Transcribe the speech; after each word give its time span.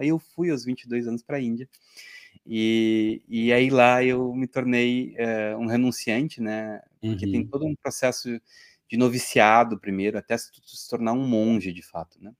Aí 0.00 0.08
eu 0.08 0.18
fui 0.18 0.50
aos 0.50 0.64
22 0.64 1.06
anos 1.06 1.22
para 1.22 1.36
a 1.36 1.40
Índia. 1.40 1.68
E, 2.46 3.22
e 3.28 3.52
aí 3.52 3.70
lá 3.70 4.02
eu 4.02 4.34
me 4.34 4.46
tornei 4.46 5.14
é, 5.16 5.54
um 5.56 5.66
renunciante, 5.66 6.40
né? 6.40 6.80
Porque 7.00 7.26
uhum. 7.26 7.32
tem 7.32 7.46
todo 7.46 7.66
um 7.66 7.74
processo 7.76 8.28
de 8.88 8.96
noviciado 8.96 9.78
primeiro, 9.78 10.18
até 10.18 10.36
se, 10.36 10.48
se 10.64 10.88
tornar 10.88 11.12
um 11.12 11.26
monge 11.26 11.72
de 11.72 11.82
fato, 11.82 12.18
né? 12.20 12.32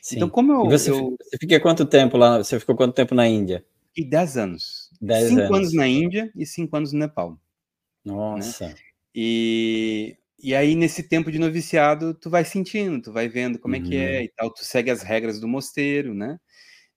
Sim. 0.00 0.16
Então, 0.16 0.30
como 0.30 0.52
eu. 0.52 0.66
E 0.66 0.70
você, 0.70 0.90
eu... 0.90 1.16
você 1.20 1.36
fica 1.38 1.60
quanto 1.60 1.84
tempo 1.84 2.16
lá? 2.16 2.38
Você 2.38 2.58
ficou 2.58 2.74
quanto 2.74 2.94
tempo 2.94 3.14
na 3.14 3.26
Índia? 3.26 3.64
Fiquei 3.88 4.08
10 4.08 4.36
anos. 4.36 4.90
10 5.00 5.28
cinco 5.28 5.40
anos. 5.40 5.56
anos 5.56 5.72
na 5.74 5.86
Índia 5.86 6.30
e 6.34 6.46
cinco 6.46 6.76
anos 6.76 6.92
no 6.92 6.98
Nepal. 6.98 7.32
Né? 7.32 7.38
Nossa. 8.04 8.68
Né? 8.68 8.74
E, 9.14 10.16
e 10.42 10.54
aí, 10.54 10.74
nesse 10.74 11.02
tempo 11.02 11.30
de 11.30 11.38
noviciado, 11.38 12.14
tu 12.14 12.30
vai 12.30 12.44
sentindo, 12.44 13.02
tu 13.02 13.12
vai 13.12 13.28
vendo 13.28 13.58
como 13.58 13.74
uhum. 13.74 13.82
é 13.82 13.84
que 13.84 13.96
é 13.96 14.18
uhum. 14.18 14.24
e 14.24 14.28
tal, 14.28 14.50
tu 14.52 14.64
segue 14.64 14.90
as 14.90 15.02
regras 15.02 15.40
do 15.40 15.48
mosteiro, 15.48 16.14
né? 16.14 16.38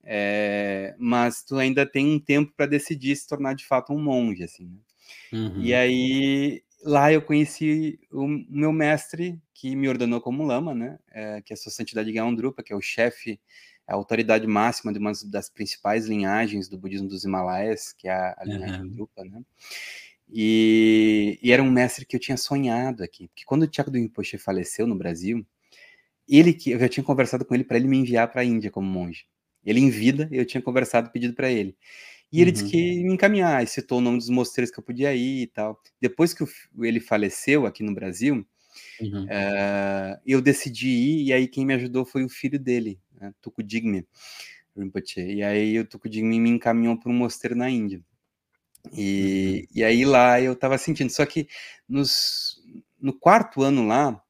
É, 0.03 0.95
mas 0.97 1.43
tu 1.43 1.57
ainda 1.57 1.85
tem 1.85 2.05
um 2.07 2.19
tempo 2.19 2.51
para 2.55 2.65
decidir 2.65 3.15
se 3.15 3.27
tornar 3.27 3.55
de 3.55 3.65
fato 3.65 3.93
um 3.93 3.99
monge, 3.99 4.43
assim. 4.43 4.65
Né? 4.65 5.39
Uhum. 5.39 5.61
E 5.61 5.73
aí 5.73 6.63
lá 6.83 7.11
eu 7.11 7.21
conheci 7.21 7.99
o 8.11 8.27
meu 8.27 8.73
mestre 8.73 9.39
que 9.53 9.75
me 9.75 9.87
ordenou 9.87 10.19
como 10.19 10.43
lama, 10.43 10.75
né? 10.75 10.99
É, 11.09 11.41
que 11.41 11.53
é 11.53 11.55
a 11.55 11.57
sua 11.57 11.71
santidade 11.71 12.11
Gaondrupa, 12.11 12.61
que 12.61 12.73
é 12.73 12.75
o 12.75 12.81
chefe, 12.81 13.39
a 13.87 13.93
autoridade 13.95 14.45
máxima 14.45 14.91
de 14.91 14.99
uma 14.99 15.11
das 15.25 15.49
principais 15.49 16.05
linhagens 16.05 16.67
do 16.67 16.77
budismo 16.77 17.07
dos 17.07 17.23
Himalaias, 17.23 17.93
que 17.93 18.07
é 18.07 18.11
a, 18.11 18.35
a 18.37 18.45
linhagem 18.45 18.81
uhum. 18.81 18.89
Drupa, 18.89 19.23
né? 19.23 19.41
E, 20.29 21.39
e, 21.41 21.51
era 21.51 21.61
um 21.61 21.69
mestre 21.69 22.05
que 22.05 22.15
eu 22.15 22.19
tinha 22.19 22.37
sonhado 22.37 23.03
aqui, 23.03 23.27
porque 23.27 23.43
quando 23.45 23.63
o 23.63 23.67
Tiago 23.67 23.91
do 23.91 23.97
Rinpoche 23.97 24.37
faleceu 24.37 24.87
no 24.87 24.95
Brasil, 24.95 25.45
ele 26.27 26.53
que 26.53 26.71
eu 26.71 26.79
já 26.79 26.89
tinha 26.89 27.03
conversado 27.03 27.45
com 27.45 27.53
ele 27.53 27.63
para 27.63 27.77
ele 27.77 27.87
me 27.87 27.97
enviar 27.97 28.31
para 28.31 28.41
a 28.41 28.45
Índia 28.45 28.71
como 28.71 28.87
monge. 28.87 29.25
Ele 29.65 29.79
em 29.79 29.89
vida, 29.89 30.27
eu 30.31 30.45
tinha 30.45 30.61
conversado, 30.61 31.09
pedido 31.11 31.33
para 31.33 31.51
ele. 31.51 31.75
E 32.31 32.41
ele 32.41 32.49
uhum. 32.49 32.53
disse 32.53 32.69
que 32.69 33.03
me 33.03 33.13
encaminhar, 33.13 33.65
citou 33.67 33.99
o 33.99 34.01
nome 34.01 34.17
dos 34.17 34.29
mosteiros 34.29 34.71
que 34.71 34.79
eu 34.79 34.83
podia 34.83 35.13
ir 35.13 35.43
e 35.43 35.47
tal. 35.47 35.79
Depois 36.01 36.33
que 36.33 36.43
ele 36.79 36.99
faleceu 36.99 37.65
aqui 37.65 37.83
no 37.83 37.93
Brasil, 37.93 38.45
uhum. 38.99 39.25
uh, 39.25 40.19
eu 40.25 40.41
decidi 40.41 40.89
ir, 40.89 41.23
e 41.25 41.33
aí 41.33 41.47
quem 41.47 41.65
me 41.65 41.75
ajudou 41.75 42.05
foi 42.05 42.23
o 42.23 42.29
filho 42.29 42.59
dele, 42.59 42.99
né, 43.19 43.31
Tukudigme 43.39 44.07
Rinpoche. 44.75 45.21
E 45.21 45.43
aí 45.43 45.79
o 45.79 45.85
Tukudigme 45.85 46.39
me 46.39 46.49
encaminhou 46.49 46.97
para 46.97 47.11
um 47.11 47.15
mosteiro 47.15 47.55
na 47.55 47.69
Índia. 47.69 48.01
E, 48.91 49.67
uhum. 49.69 49.77
e 49.77 49.83
aí 49.83 50.03
lá 50.03 50.41
eu 50.41 50.53
estava 50.53 50.77
sentindo. 50.77 51.11
Só 51.11 51.25
que 51.25 51.47
nos, 51.87 52.61
no 52.99 53.13
quarto 53.13 53.61
ano 53.61 53.85
lá, 53.85 54.21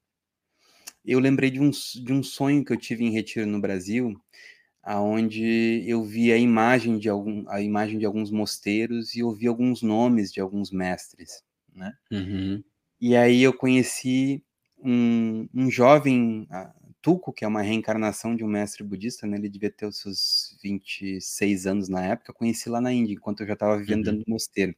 eu 1.06 1.20
lembrei 1.20 1.50
de 1.50 1.59
um, 1.59 1.70
de 1.70 2.14
um 2.14 2.22
sonho 2.22 2.64
que 2.64 2.72
eu 2.72 2.78
tive 2.78 3.04
em 3.04 3.11
retiro 3.11 3.45
no 3.45 3.59
Brasil, 3.59 4.20
aonde 4.84 5.84
eu 5.88 6.03
vi 6.03 6.31
a 6.31 6.38
imagem 6.38 6.98
de 6.98 7.08
algum, 7.09 7.45
a 7.48 7.62
imagem 7.62 7.98
de 7.98 8.06
alguns 8.06 8.30
mosteiros 8.30 9.16
e 9.16 9.23
ouvi 9.23 9.48
alguns 9.48 9.81
nomes 9.81 10.31
de 10.31 10.42
alguns 10.42 10.72
mestres, 10.72 11.42
né? 11.73 11.94
Uhum. 12.12 12.62
E 13.00 13.16
aí 13.16 13.42
eu 13.42 13.54
conheci 13.54 14.44
um, 14.84 15.48
um 15.54 15.72
jovem 15.72 16.48
uh, 16.52 16.83
Tuco, 17.04 17.34
que 17.34 17.44
é 17.44 17.48
uma 17.48 17.62
reencarnação 17.62 18.34
de 18.34 18.46
um 18.46 18.48
mestre 18.48 18.82
budista, 18.82 19.28
né? 19.28 19.36
Ele 19.36 19.50
devia 19.50 19.70
ter 19.70 19.86
os 19.86 19.98
seus 19.98 20.58
26 20.64 21.68
anos 21.68 21.90
na 21.90 22.02
época, 22.02 22.32
eu 22.32 22.34
conheci 22.34 22.70
lá 22.70 22.80
na 22.80 22.94
Índia, 22.94 23.14
enquanto 23.14 23.42
eu 23.42 23.48
já 23.48 23.54
estava 23.54 23.78
vivendo 23.78 23.98
uhum. 23.98 24.14
dentro 24.14 24.26
do 24.26 24.32
mosteiro. 24.32 24.73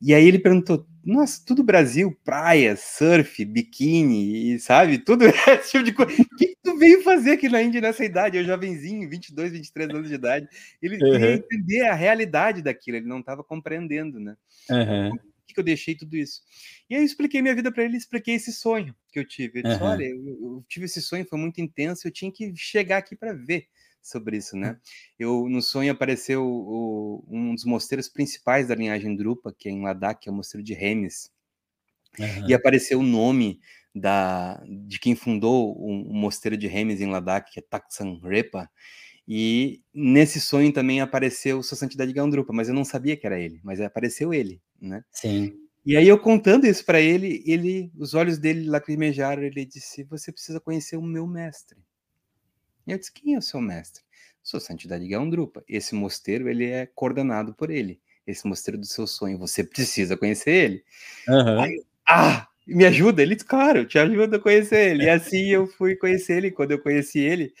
E 0.00 0.12
aí 0.12 0.28
ele 0.28 0.38
perguntou: 0.38 0.86
Nossa, 1.02 1.42
tudo 1.46 1.64
Brasil, 1.64 2.14
praia, 2.22 2.76
surf, 2.76 3.42
biquíni, 3.42 4.58
sabe? 4.60 4.98
Tudo 4.98 5.24
esse 5.48 5.70
tipo 5.70 5.84
de 5.84 5.92
coisa. 5.94 6.12
O 6.12 6.36
que 6.36 6.54
tu 6.62 6.76
veio 6.76 7.02
fazer 7.02 7.32
aqui 7.32 7.48
na 7.48 7.62
Índia 7.62 7.80
nessa 7.80 8.04
idade? 8.04 8.36
Eu 8.36 8.44
jovenzinho, 8.44 9.08
22, 9.08 9.52
23 9.52 9.88
anos 9.88 10.08
de 10.10 10.14
idade. 10.14 10.46
Ele 10.82 11.02
uhum. 11.02 11.10
queria 11.10 11.34
entender 11.36 11.86
a 11.86 11.94
realidade 11.94 12.60
daquilo, 12.60 12.98
ele 12.98 13.08
não 13.08 13.20
estava 13.20 13.42
compreendendo, 13.42 14.20
né? 14.20 14.36
Uhum. 14.68 15.18
Por 15.46 15.48
que, 15.48 15.54
que 15.54 15.60
eu 15.60 15.64
deixei 15.64 15.94
tudo 15.94 16.16
isso? 16.16 16.42
E 16.90 16.94
aí 16.96 17.00
eu 17.00 17.04
expliquei 17.04 17.40
minha 17.40 17.54
vida 17.54 17.70
para 17.70 17.84
ele, 17.84 17.96
expliquei 17.96 18.34
esse 18.34 18.52
sonho 18.52 18.94
que 19.12 19.18
eu 19.18 19.24
tive. 19.24 19.60
Ele 19.60 19.68
disse: 19.68 19.82
Olha, 19.82 20.02
eu, 20.02 20.26
eu 20.26 20.64
tive 20.68 20.86
esse 20.86 21.00
sonho, 21.00 21.24
foi 21.24 21.38
muito 21.38 21.60
intenso, 21.60 22.06
eu 22.06 22.10
tinha 22.10 22.32
que 22.32 22.52
chegar 22.56 22.98
aqui 22.98 23.14
para 23.14 23.32
ver 23.32 23.68
sobre 24.02 24.36
isso, 24.36 24.56
né? 24.56 24.76
Eu 25.16 25.48
no 25.48 25.62
sonho 25.62 25.92
apareceu 25.92 26.44
o, 26.44 27.24
um 27.28 27.54
dos 27.54 27.64
mosteiros 27.64 28.08
principais 28.08 28.66
da 28.66 28.74
linhagem 28.74 29.14
Drupa, 29.14 29.54
que 29.56 29.68
é 29.68 29.72
em 29.72 29.82
Ladakh, 29.82 30.20
que 30.20 30.28
é 30.28 30.32
o 30.32 30.34
mosteiro 30.34 30.64
de 30.64 30.74
Remes. 30.74 31.30
Uhum. 32.18 32.48
E 32.48 32.54
apareceu 32.54 32.98
o 32.98 33.04
nome 33.04 33.60
da, 33.94 34.60
de 34.66 34.98
quem 34.98 35.14
fundou 35.14 35.76
o, 35.78 36.10
o 36.10 36.14
mosteiro 36.14 36.56
de 36.56 36.66
Remes 36.66 37.00
em 37.00 37.06
Ladakh, 37.06 37.52
que 37.52 37.60
é 37.60 37.62
Taksan 37.62 38.18
Repa. 38.20 38.68
E 39.28 39.82
nesse 39.92 40.40
sonho 40.40 40.72
também 40.72 41.00
apareceu 41.00 41.62
Sua 41.62 41.76
Santidade 41.76 42.12
Gandrupa, 42.12 42.52
mas 42.52 42.68
eu 42.68 42.74
não 42.74 42.84
sabia 42.84 43.16
que 43.16 43.26
era 43.26 43.38
ele, 43.38 43.60
mas 43.64 43.80
apareceu 43.80 44.32
ele, 44.32 44.60
né? 44.80 45.02
Sim. 45.10 45.52
E 45.84 45.96
aí 45.96 46.06
eu 46.06 46.18
contando 46.18 46.66
isso 46.66 46.84
para 46.84 47.00
ele, 47.00 47.42
ele, 47.46 47.92
os 47.96 48.14
olhos 48.14 48.38
dele 48.38 48.68
lacrimejaram, 48.68 49.42
ele 49.42 49.64
disse: 49.64 50.04
"Você 50.04 50.32
precisa 50.32 50.60
conhecer 50.60 50.96
o 50.96 51.02
meu 51.02 51.26
mestre". 51.26 51.78
E 52.86 52.92
eu 52.92 52.98
disse: 52.98 53.12
"Quem 53.12 53.34
é 53.34 53.38
o 53.38 53.42
seu 53.42 53.60
mestre?" 53.60 54.02
Sua 54.46 54.60
Santidade 54.60 55.06
Gandrupa. 55.08 55.64
Esse 55.68 55.92
mosteiro 55.94 56.48
ele 56.48 56.66
é 56.66 56.86
coordenado 56.86 57.52
por 57.52 57.68
ele. 57.68 58.00
Esse 58.24 58.46
mosteiro 58.46 58.78
do 58.78 58.86
seu 58.86 59.04
sonho, 59.04 59.38
você 59.38 59.64
precisa 59.64 60.16
conhecer 60.16 60.50
ele. 60.50 60.84
Uhum. 61.28 61.60
Aí, 61.60 61.84
ah, 62.08 62.46
me 62.64 62.84
ajuda? 62.84 63.22
Ele 63.22 63.34
disse, 63.34 63.46
claro, 63.46 63.84
te 63.84 63.98
ajuda 63.98 64.36
a 64.36 64.40
conhecer 64.40 64.92
ele. 64.92 65.04
E 65.04 65.08
assim 65.08 65.48
eu 65.48 65.66
fui 65.66 65.96
conhecer 65.96 66.36
ele. 66.36 66.52
Quando 66.52 66.70
eu 66.70 66.78
conheci 66.80 67.18
ele, 67.18 67.52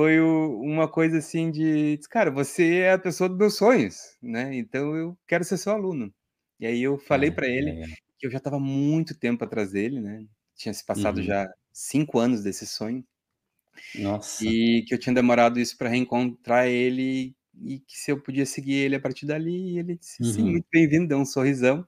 foi 0.00 0.18
o, 0.18 0.58
uma 0.62 0.88
coisa 0.88 1.18
assim 1.18 1.50
de, 1.50 2.00
cara, 2.08 2.30
você 2.30 2.76
é 2.78 2.92
a 2.92 2.98
pessoa 2.98 3.28
dos 3.28 3.36
meus 3.36 3.54
sonhos, 3.54 4.16
né? 4.22 4.56
Então 4.56 4.96
eu 4.96 5.14
quero 5.28 5.44
ser 5.44 5.58
seu 5.58 5.74
aluno. 5.74 6.10
E 6.58 6.66
aí 6.66 6.82
eu 6.82 6.96
falei 6.96 7.30
para 7.30 7.46
ele 7.46 7.68
é. 7.68 7.86
que 8.18 8.26
eu 8.26 8.30
já 8.30 8.38
estava 8.38 8.58
muito 8.58 9.14
tempo 9.14 9.44
atrás 9.44 9.72
dele, 9.72 10.00
né? 10.00 10.24
Tinha 10.56 10.72
se 10.72 10.86
passado 10.86 11.18
uhum. 11.18 11.24
já 11.24 11.46
cinco 11.70 12.18
anos 12.18 12.42
desse 12.42 12.66
sonho. 12.66 13.04
Nossa. 13.94 14.42
E 14.42 14.82
que 14.86 14.94
eu 14.94 14.98
tinha 14.98 15.14
demorado 15.14 15.60
isso 15.60 15.76
para 15.76 15.90
reencontrar 15.90 16.66
ele 16.66 17.34
e 17.62 17.80
que 17.80 17.98
se 17.98 18.10
eu 18.10 18.18
podia 18.18 18.46
seguir 18.46 18.76
ele 18.76 18.96
a 18.96 19.00
partir 19.00 19.26
dali. 19.26 19.78
Ele 19.78 19.96
disse: 19.96 20.22
uhum. 20.22 20.32
sim, 20.32 20.42
muito 20.44 20.66
bem-vindo, 20.72 21.08
deu 21.08 21.18
um 21.18 21.26
sorrisão. 21.26 21.86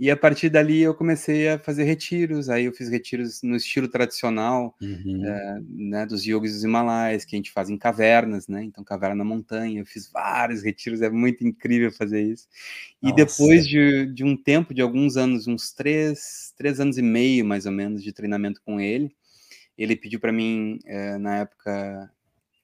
E 0.00 0.12
a 0.12 0.16
partir 0.16 0.48
dali 0.48 0.80
eu 0.80 0.94
comecei 0.94 1.48
a 1.48 1.58
fazer 1.58 1.82
retiros, 1.82 2.48
aí 2.48 2.66
eu 2.66 2.72
fiz 2.72 2.88
retiros 2.88 3.42
no 3.42 3.56
estilo 3.56 3.88
tradicional 3.88 4.76
uhum. 4.80 5.24
é, 5.24 5.60
né, 5.68 6.06
dos 6.06 6.24
yogis 6.24 6.52
dos 6.54 6.62
Himalaias, 6.62 7.24
que 7.24 7.34
a 7.34 7.38
gente 7.38 7.50
faz 7.50 7.68
em 7.68 7.76
cavernas, 7.76 8.46
né? 8.46 8.62
Então, 8.62 8.84
caverna 8.84 9.16
na 9.16 9.24
montanha, 9.24 9.80
eu 9.80 9.86
fiz 9.86 10.08
vários 10.08 10.62
retiros, 10.62 11.02
é 11.02 11.10
muito 11.10 11.44
incrível 11.44 11.90
fazer 11.90 12.22
isso. 12.22 12.46
E 13.02 13.10
Nossa. 13.10 13.16
depois 13.16 13.66
de, 13.66 14.06
de 14.06 14.22
um 14.22 14.36
tempo, 14.36 14.72
de 14.72 14.80
alguns 14.80 15.16
anos, 15.16 15.48
uns 15.48 15.72
três, 15.72 16.54
três 16.56 16.78
anos 16.78 16.96
e 16.96 17.02
meio 17.02 17.44
mais 17.44 17.66
ou 17.66 17.72
menos 17.72 18.00
de 18.00 18.12
treinamento 18.12 18.62
com 18.64 18.80
ele, 18.80 19.10
ele 19.76 19.96
pediu 19.96 20.20
para 20.20 20.32
mim, 20.32 20.78
é, 20.86 21.18
na 21.18 21.38
época, 21.38 22.08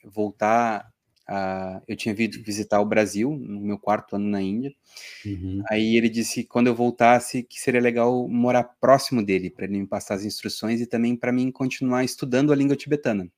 voltar 0.05 0.94
Uh, 1.29 1.81
eu 1.89 1.97
tinha 1.97 2.15
vindo 2.15 2.43
visitar 2.43 2.81
o 2.81 2.85
Brasil 2.85 3.31
no 3.31 3.61
meu 3.61 3.79
quarto 3.79 4.17
ano 4.17 4.29
na 4.29 4.43
Índia. 4.43 4.75
Uhum. 5.25 5.63
Aí 5.71 5.97
ele 5.97 6.09
disse 6.09 6.43
que 6.43 6.49
quando 6.49 6.67
eu 6.67 6.75
voltasse 6.75 7.43
que 7.43 7.61
seria 7.61 7.81
legal 7.81 8.29
morar 8.29 8.65
próximo 8.65 9.25
dele 9.25 9.51
para 9.51 9.65
ele 9.65 9.79
me 9.79 9.87
passar 9.87 10.15
as 10.15 10.25
instruções 10.25 10.81
e 10.81 10.87
também 10.87 11.17
para 11.17 11.33
mim 11.33 11.51
continuar 11.51 12.05
estudando 12.05 12.53
a 12.53 12.57
língua 12.57 12.77
tibetana. 12.77 13.29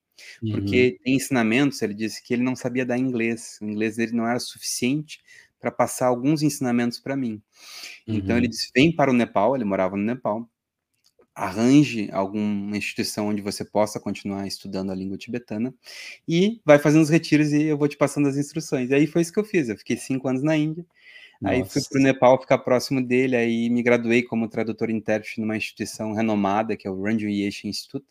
Uhum. 0.42 0.52
Porque 0.52 0.98
tem 1.04 1.14
ensinamentos, 1.14 1.80
ele 1.82 1.94
disse 1.94 2.22
que 2.24 2.34
ele 2.34 2.42
não 2.42 2.56
sabia 2.56 2.84
dar 2.84 2.98
inglês, 2.98 3.58
o 3.62 3.66
inglês 3.66 3.96
dele 3.96 4.12
não 4.12 4.26
era 4.26 4.40
suficiente 4.40 5.20
para 5.60 5.70
passar 5.70 6.06
alguns 6.06 6.42
ensinamentos 6.42 6.98
para 6.98 7.16
mim. 7.16 7.40
Uhum. 8.06 8.16
Então 8.16 8.36
ele 8.36 8.46
uhum. 8.46 8.50
disse: 8.50 8.70
"Vem 8.74 8.94
para 8.94 9.10
o 9.10 9.14
Nepal", 9.14 9.54
ele 9.54 9.64
morava 9.64 9.96
no 9.96 10.02
Nepal 10.02 10.48
arranje 11.36 12.08
alguma 12.12 12.78
instituição 12.78 13.28
onde 13.28 13.42
você 13.42 13.62
possa 13.62 14.00
continuar 14.00 14.46
estudando 14.46 14.90
a 14.90 14.94
língua 14.94 15.18
tibetana 15.18 15.74
e 16.26 16.62
vai 16.64 16.78
fazendo 16.78 17.02
os 17.02 17.10
retiros 17.10 17.52
e 17.52 17.64
eu 17.64 17.76
vou 17.76 17.86
te 17.86 17.96
passando 17.96 18.26
as 18.26 18.38
instruções. 18.38 18.88
E 18.88 18.94
aí 18.94 19.06
foi 19.06 19.20
isso 19.20 19.32
que 19.32 19.38
eu 19.38 19.44
fiz. 19.44 19.68
Eu 19.68 19.76
fiquei 19.76 19.98
cinco 19.98 20.26
anos 20.28 20.42
na 20.42 20.56
Índia, 20.56 20.86
Nossa. 21.40 21.54
aí 21.54 21.64
fui 21.66 21.82
para 21.90 22.00
o 22.00 22.02
Nepal 22.02 22.40
ficar 22.40 22.56
próximo 22.58 23.06
dele, 23.06 23.36
aí 23.36 23.68
me 23.68 23.82
graduei 23.82 24.22
como 24.22 24.48
tradutor 24.48 24.88
intérprete 24.88 25.38
numa 25.38 25.56
instituição 25.58 26.14
renomada 26.14 26.74
que 26.74 26.88
é 26.88 26.90
o 26.90 27.02
Ranju 27.02 27.28
Yeshe 27.28 27.68
Institute, 27.68 28.06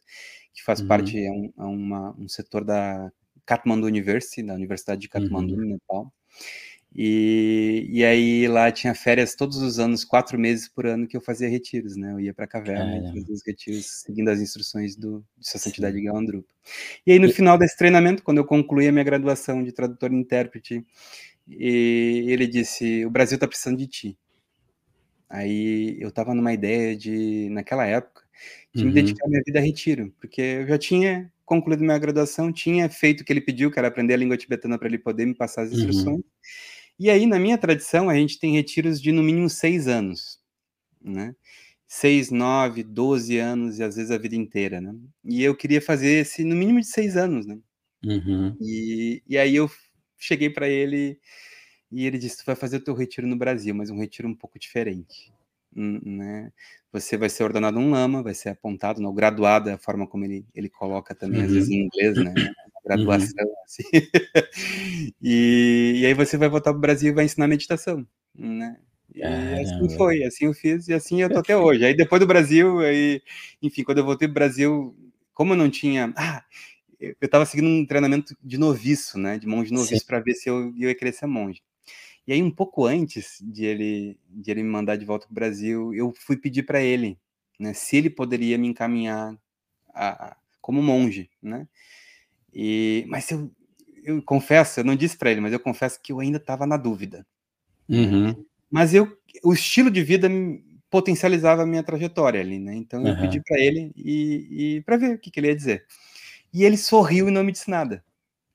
que 0.54 0.63
faz 0.63 0.80
uhum. 0.81 0.88
parte 0.88 1.18
é 1.18 1.31
um, 1.31 1.51
é 1.57 1.63
uma, 1.63 2.16
um 2.19 2.30
setor 2.30 2.63
da 2.63 3.12
Kathmandu 3.44 3.88
University, 3.88 4.44
da 4.44 4.54
Universidade 4.54 5.01
de 5.01 5.10
Kathmandu, 5.10 5.56
uhum. 5.56 5.62
no 5.62 5.66
Nepal. 5.66 6.13
E, 6.97 7.88
e 7.89 8.06
aí 8.06 8.47
lá 8.47 8.71
tinha 8.71 8.95
férias 8.95 9.36
todos 9.36 9.57
os 9.57 9.80
anos, 9.80 10.06
quatro 10.06 10.39
meses 10.39 10.69
por 10.69 10.86
ano 10.86 11.06
que 11.06 11.18
eu 11.18 11.19
fazia 11.19 11.50
retiros, 11.50 11.97
né? 11.97 12.13
Eu 12.13 12.21
ia 12.21 12.33
para 12.33 12.45
a 12.45 12.47
caverna 12.47 12.97
e 12.97 13.19
fazia 13.19 13.36
os 13.36 13.45
retiros 13.45 13.86
seguindo 13.86 14.30
as 14.30 14.39
instruções 14.39 14.95
do, 14.95 15.21
de 15.38 15.50
Sua 15.50 15.59
Santidade 15.59 16.01
Galandrupa. 16.01 16.47
E 17.06 17.12
aí 17.12 17.19
no 17.19 17.27
e... 17.27 17.33
final 17.33 17.57
desse 17.57 17.77
treinamento, 17.77 18.24
quando 18.24 18.38
eu 18.38 18.45
concluí 18.45 18.88
a 18.88 18.94
minha 18.94 19.03
graduação 19.03 19.62
de 19.62 19.74
tradutor 19.74 20.13
e 20.13 20.15
intérprete, 20.15 20.86
e 21.45 22.25
ele 22.30 22.47
disse: 22.47 23.06
O 23.06 23.09
Brasil 23.09 23.36
está 23.36 23.48
precisando 23.48 23.77
de 23.77 23.88
ti. 23.88 24.18
Aí 25.30 25.98
eu 26.00 26.07
estava 26.07 26.33
numa 26.33 26.53
ideia 26.53 26.95
de, 26.95 27.50
naquela 27.50 27.86
época, 27.86 28.24
de 28.74 28.83
uhum. 28.83 28.88
me 28.88 28.94
dedicar 28.94 29.25
a 29.25 29.30
minha 29.30 29.41
vida 29.45 29.59
a 29.59 29.62
retiro, 29.62 30.13
porque 30.18 30.41
eu 30.41 30.68
já 30.68 30.77
tinha 30.77 31.30
concluído 31.44 31.83
minha 31.83 32.00
graduação, 32.00 32.53
tinha 32.53 32.88
feito 32.89 33.19
o 33.19 33.25
que 33.25 33.33
ele 33.33 33.41
pediu, 33.41 33.69
que 33.69 33.77
era 33.77 33.89
aprender 33.89 34.13
a 34.13 34.18
língua 34.18 34.38
tibetana 34.38 34.77
para 34.77 34.88
ele 34.88 34.98
poder 34.98 35.25
me 35.25 35.36
passar 35.36 35.63
as 35.63 35.71
uhum. 35.71 35.77
instruções. 35.77 36.18
Uhum. 36.18 36.24
E 36.97 37.09
aí, 37.09 37.25
na 37.25 37.38
minha 37.38 37.57
tradição, 37.57 38.09
a 38.09 38.15
gente 38.15 38.39
tem 38.39 38.53
retiros 38.53 39.01
de 39.01 39.12
no 39.12 39.21
mínimo 39.21 39.50
seis 39.50 39.88
anos, 39.88 40.39
né? 41.01 41.36
Seis, 41.88 42.31
nove, 42.31 42.83
doze 42.83 43.38
anos 43.38 43.80
e 43.80 43.83
às 43.83 43.95
vezes 43.95 44.12
a 44.12 44.18
vida 44.18 44.36
inteira, 44.36 44.81
né? 44.81 44.95
E 45.24 45.44
eu 45.44 45.56
queria 45.56 45.81
fazer 45.81 46.21
esse 46.21 46.44
no 46.44 46.56
mínimo 46.56 46.80
de 46.80 46.88
seis 46.88 47.18
anos, 47.18 47.45
né? 47.45 47.57
Uhum. 48.03 48.56
E, 48.62 49.21
e 49.27 49.38
aí 49.38 49.56
eu 49.56 49.69
cheguei 50.18 50.50
para 50.50 50.69
ele 50.69 51.19
e 51.92 52.06
ele 52.06 52.18
disse: 52.18 52.38
Tu 52.38 52.45
vai 52.45 52.56
fazer 52.56 52.77
o 52.77 52.83
teu 52.83 52.95
retiro 52.95 53.27
no 53.27 53.38
Brasil, 53.38 53.75
mas 53.75 53.89
um 53.89 54.00
retiro 54.00 54.27
um 54.27 54.36
pouco 54.36 54.57
diferente. 54.57 55.33
Hum, 55.75 56.00
né? 56.06 56.51
Você 56.94 57.18
vai 57.18 57.30
ser 57.30 57.44
ordenado 57.44 57.77
um 57.77 57.91
lama, 57.91 58.24
vai 58.24 58.33
ser 58.33 58.50
apontado, 58.50 59.01
não, 59.01 59.13
graduado 59.13 59.69
é 59.69 59.74
a 59.74 59.77
forma 59.77 60.07
como 60.07 60.24
ele, 60.25 60.45
ele 60.56 60.69
coloca 60.69 61.13
também, 61.13 61.41
uhum. 61.41 61.48
às 61.48 61.53
vezes 61.53 61.69
em 61.69 61.86
inglês, 61.86 62.15
né? 62.18 62.33
Graduação, 62.86 63.46
uhum. 63.46 63.54
assim. 63.66 63.84
e, 65.22 66.02
e 66.02 66.06
aí 66.06 66.14
você 66.14 66.38
vai 66.38 66.48
voltar 66.48 66.72
para 66.72 66.78
o 66.78 66.82
Brasil 66.82 67.12
e 67.12 67.16
vai 67.16 67.26
ensinar 67.26 67.48
meditação, 67.48 68.06
né? 68.34 68.78
E 69.14 69.24
assim 69.24 69.96
foi, 69.96 70.24
assim 70.24 70.46
eu 70.46 70.54
fiz, 70.54 70.88
e 70.88 70.94
assim 70.94 71.22
eu 71.22 71.30
tô 71.30 71.40
até 71.40 71.58
hoje. 71.58 71.86
Aí 71.86 71.96
depois 71.96 72.20
do 72.20 72.28
Brasil, 72.28 72.80
aí, 72.80 73.22
enfim, 73.62 73.84
quando 73.84 74.00
eu 74.00 74.06
voltei 74.06 74.28
pro 74.28 74.36
Brasil, 74.36 74.96
como 75.34 75.54
eu 75.54 75.58
não 75.58 75.70
tinha. 75.70 76.14
Ah, 76.18 76.44
eu 77.00 77.16
estava 77.22 77.46
seguindo 77.46 77.70
um 77.70 77.86
treinamento 77.86 78.36
de 78.44 78.58
noviço, 78.58 79.18
né? 79.18 79.38
De 79.38 79.48
monge 79.48 79.72
noviço, 79.72 80.06
para 80.06 80.20
ver 80.20 80.34
se 80.34 80.50
eu, 80.50 80.74
eu 80.78 80.90
ia 80.90 81.14
ser 81.14 81.28
monge. 81.28 81.62
E 82.28 82.34
aí, 82.34 82.42
um 82.42 82.52
pouco 82.52 82.86
antes 82.86 83.38
de 83.42 83.66
ele, 83.66 84.18
de 84.30 84.52
ele 84.52 84.64
me 84.64 84.70
mandar 84.70 84.96
de 84.96 85.06
volta 85.06 85.28
para 85.28 85.32
o 85.32 85.36
Brasil, 85.36 85.94
eu 85.94 86.12
fui 86.12 86.36
pedir 86.36 86.64
para 86.64 86.82
ele, 86.82 87.20
né, 87.60 87.74
se 87.74 87.98
ele 87.98 88.10
poderia 88.10 88.58
me 88.58 88.68
encaminhar 88.68 89.38
a, 89.94 90.30
a, 90.30 90.38
como 90.60 90.82
monge, 90.82 91.30
né? 91.42 91.68
E, 92.56 93.06
mas 93.10 93.30
eu, 93.30 93.52
eu 94.04 94.22
confesso, 94.24 94.80
eu 94.80 94.84
não 94.86 94.96
disse 94.96 95.18
para 95.18 95.30
ele, 95.30 95.42
mas 95.42 95.52
eu 95.52 95.60
confesso 95.60 96.00
que 96.02 96.13
eu 96.13 96.22
ainda 96.22 96.38
estava 96.38 96.66
na 96.66 96.78
dúvida. 96.78 97.28
Uhum. 97.90 98.46
Mas 98.72 98.94
eu, 98.94 99.18
o 99.44 99.54
estilo 99.54 99.92
de 99.92 100.02
vida 100.02 100.30
potencializava 100.90 101.63
a 101.63 101.66
minha 101.66 101.84
trajetória 101.84 102.40
ali, 102.40 102.57
né? 102.57 102.74
Então 102.75 103.06
eu 103.06 103.13
uhum. 103.13 103.22
pedi 103.22 103.42
para 103.42 103.60
ele 103.60 103.92
e, 103.96 104.78
e 104.78 104.81
para 104.81 104.96
ver 104.96 105.16
o 105.16 105.19
que, 105.19 105.30
que, 105.30 105.40
ele 105.40 105.48
ia 105.48 105.56
dizer. 105.56 105.86
E 106.54 106.63
ele 106.63 106.78
sorriu 106.78 107.28
e 107.28 107.31
não 107.31 107.44
me 107.44 107.52
disse 107.52 107.69
nada. 107.69 108.04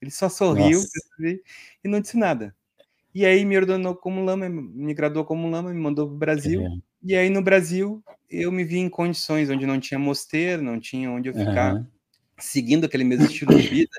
Ele 0.01 0.11
só 0.11 0.31
sorriu 0.31 0.81
e 1.85 1.89
não 1.89 2.01
disse 2.01 2.17
nada. 2.17 2.57
E 3.15 3.27
aí 3.27 3.45
me 3.45 3.57
ordenou 3.57 3.95
como 3.95 4.25
lama, 4.25 4.49
me 4.49 4.95
graduou 4.95 5.25
como 5.25 5.51
lama, 5.51 5.75
me 5.75 5.81
mandou 5.81 6.07
para 6.07 6.15
o 6.15 6.19
Brasil. 6.19 6.63
Uhum. 6.63 6.81
E 7.03 7.15
aí 7.15 7.29
no 7.29 7.43
Brasil 7.43 8.03
eu 8.31 8.51
me 8.51 8.65
vi 8.65 8.79
em 8.79 8.89
condições 8.89 9.51
onde 9.51 9.67
não 9.67 9.79
tinha 9.79 9.99
mosteiro, 9.99 10.63
não 10.63 10.81
tinha 10.81 11.11
onde 11.11 11.29
eu 11.29 11.35
ficar 11.35 11.75
uhum. 11.75 11.87
Seguindo 12.41 12.85
aquele 12.85 13.05
mesmo 13.05 13.27
estilo 13.27 13.55
de 13.55 13.69
vida. 13.69 13.91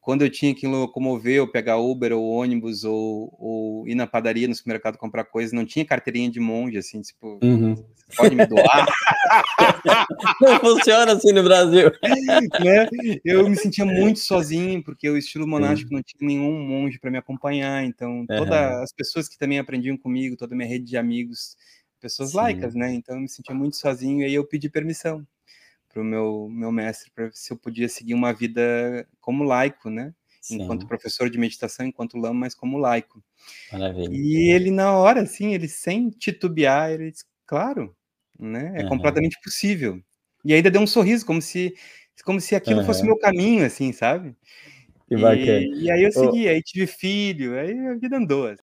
Quando 0.00 0.22
eu 0.22 0.30
tinha 0.30 0.54
que 0.54 0.66
locomover, 0.66 1.42
ou 1.42 1.46
pegar 1.46 1.76
Uber 1.76 2.14
ou 2.14 2.24
ônibus, 2.24 2.82
ou, 2.82 3.34
ou 3.38 3.88
ir 3.88 3.94
na 3.94 4.06
padaria, 4.06 4.48
no 4.48 4.54
supermercado 4.54 4.96
comprar 4.96 5.24
coisas, 5.24 5.52
não 5.52 5.66
tinha 5.66 5.84
carteirinha 5.84 6.30
de 6.30 6.40
monge, 6.40 6.78
assim, 6.78 7.02
tipo, 7.02 7.38
uhum. 7.42 7.74
pode 8.16 8.34
me 8.34 8.46
doar. 8.46 8.86
Não 10.40 10.58
funciona 10.60 11.12
assim 11.12 11.32
no 11.32 11.42
Brasil. 11.42 11.90
né? 12.00 12.88
Eu 13.24 13.48
me 13.50 13.56
sentia 13.56 13.84
muito 13.84 14.20
sozinho, 14.20 14.82
porque 14.82 15.10
o 15.10 15.18
estilo 15.18 15.46
monástico 15.46 15.90
Sim. 15.90 15.96
não 15.96 16.02
tinha 16.02 16.26
nenhum 16.26 16.66
monge 16.66 16.98
para 16.98 17.10
me 17.10 17.18
acompanhar, 17.18 17.84
então 17.84 18.24
todas 18.26 18.48
uhum. 18.48 18.82
as 18.82 18.92
pessoas 18.92 19.28
que 19.28 19.36
também 19.36 19.58
aprendiam 19.58 19.96
comigo, 19.96 20.36
toda 20.36 20.54
a 20.54 20.56
minha 20.56 20.68
rede 20.68 20.86
de 20.86 20.96
amigos, 20.96 21.56
pessoas 22.00 22.30
Sim. 22.30 22.36
laicas, 22.38 22.74
né? 22.74 22.94
Então 22.94 23.16
eu 23.16 23.20
me 23.20 23.28
sentia 23.28 23.54
muito 23.54 23.76
sozinho, 23.76 24.22
e 24.22 24.24
aí 24.24 24.34
eu 24.34 24.44
pedi 24.46 24.70
permissão 24.70 25.26
para 25.98 26.02
o 26.02 26.04
meu, 26.04 26.48
meu 26.48 26.70
mestre 26.70 27.10
para 27.10 27.28
se 27.32 27.52
eu 27.52 27.56
podia 27.56 27.88
seguir 27.88 28.14
uma 28.14 28.32
vida 28.32 29.06
como 29.20 29.42
laico, 29.42 29.90
né? 29.90 30.14
Sim. 30.40 30.62
Enquanto 30.62 30.86
professor 30.86 31.28
de 31.28 31.38
meditação, 31.38 31.84
enquanto 31.84 32.16
lama, 32.16 32.40
mas 32.40 32.54
como 32.54 32.78
laico. 32.78 33.22
Maravilha. 33.72 34.08
E 34.12 34.52
ele, 34.52 34.70
na 34.70 34.92
hora, 34.92 35.22
assim, 35.22 35.52
ele 35.52 35.66
sem 35.66 36.08
titubear, 36.10 36.92
ele 36.92 37.10
disse, 37.10 37.24
claro, 37.44 37.94
né? 38.38 38.74
É 38.76 38.82
uhum. 38.82 38.90
completamente 38.90 39.36
possível. 39.42 40.00
E 40.44 40.54
ainda 40.54 40.70
deu 40.70 40.80
um 40.80 40.86
sorriso, 40.86 41.26
como 41.26 41.42
se, 41.42 41.74
como 42.24 42.40
se 42.40 42.54
aquilo 42.54 42.80
uhum. 42.80 42.86
fosse 42.86 43.02
o 43.02 43.06
meu 43.06 43.18
caminho, 43.18 43.66
assim, 43.66 43.92
sabe? 43.92 44.36
E, 45.10 45.16
e 45.16 45.90
aí 45.90 46.04
eu 46.04 46.12
segui, 46.12 46.48
aí 46.48 46.62
tive 46.62 46.86
filho, 46.86 47.58
aí 47.58 47.76
a 47.88 47.94
vida 47.94 48.16
andou. 48.16 48.46
Assim. 48.46 48.62